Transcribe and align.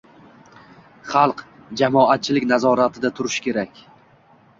xalq– 1.09 1.43
jamoatchilik 1.81 2.47
nazoratida 2.53 3.13
turishi 3.21 3.45
kerak. 3.49 3.83